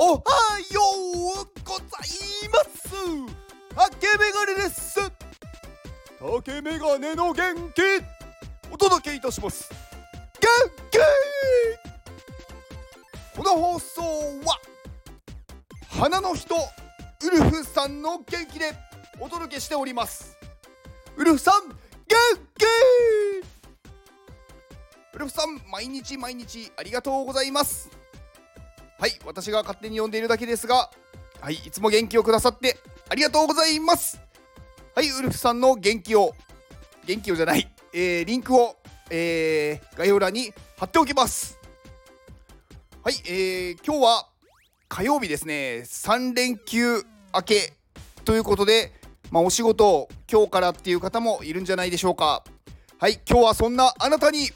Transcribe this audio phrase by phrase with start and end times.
[0.00, 0.20] おは
[0.70, 0.80] よ
[1.42, 1.88] うござい
[2.52, 2.94] ます。
[3.74, 5.00] 竹メガネです
[6.20, 7.82] 竹メガネの元気。
[8.72, 9.68] お届けいたします。
[10.40, 10.48] 元
[10.92, 10.98] 気。
[13.36, 14.02] この放送
[14.44, 14.60] は
[15.88, 16.60] 花の人ウ
[17.30, 18.74] ルフさんの元気で
[19.18, 20.36] お届けしております。
[21.16, 21.76] ウルフさん元
[22.56, 22.64] 気。
[25.12, 27.90] ウルフさん毎日毎日ありがとうございます。
[28.98, 30.90] はい私が勝手に呼んでいるだけですが
[31.40, 34.20] はいいつも元気をくださってありがとうございます。
[34.94, 36.34] はいウルフさんの元気を
[37.06, 38.76] 元気をじゃない、えー、リンクを、
[39.08, 41.58] えー、概要欄に貼っておきます。
[43.04, 44.28] はい、えー、今日は
[44.88, 45.84] 火曜日ですね。
[45.86, 47.72] 3連休明け
[48.24, 48.92] ということで、
[49.30, 52.42] まあ、お仕事今日からっていう方もいるんじゃないでしょうか。
[52.98, 54.50] はい今日はそんなあなたに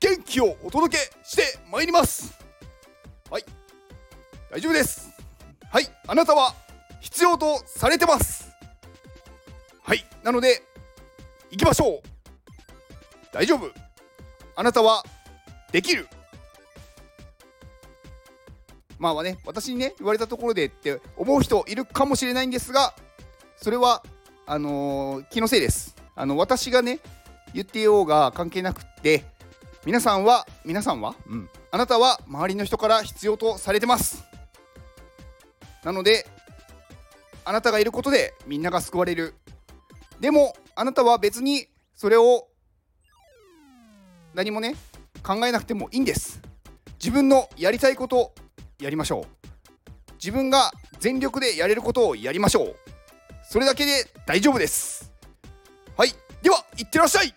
[0.00, 2.36] 元気をお届けしてまいります。
[3.30, 3.44] はい。
[4.50, 5.10] 大丈夫です。
[5.70, 6.54] はいあなたは
[7.00, 8.50] 必要とされてます。
[9.82, 10.62] はいなので
[11.50, 12.00] 行きましょう。
[13.32, 13.70] 大丈夫。
[14.56, 15.04] あなたは
[15.70, 16.08] できる。
[18.98, 22.94] まあね私にね言われたところでって思う人いるかもしれないんですが
[23.56, 24.02] それは
[24.46, 25.94] あのー、気のせいです。
[26.16, 27.00] あの私がね
[27.52, 29.24] 言ってようが関係なくって
[29.84, 34.24] 皆さんは皆さんは、うん、あなたは周りの人から必要とされてます。
[35.84, 36.26] なので
[37.44, 39.34] あなたがいることでみんなが救われる。
[40.20, 42.48] でもあなたは別にそれを
[44.34, 44.74] 何もね
[45.22, 46.40] 考えなくてもいいんです。
[46.98, 48.34] 自分のやりたいこと
[48.80, 49.24] やりましょう。
[50.14, 52.76] 自分が全力でやれることをやりましょう。
[53.48, 55.12] それだけで大丈夫です。
[55.96, 56.12] はい。
[56.42, 57.34] ではいってらっしゃい。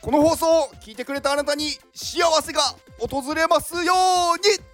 [0.00, 2.60] この放送を聞いてくれたあなたに幸せが
[2.98, 3.94] 訪れますよ
[4.34, 4.73] うに。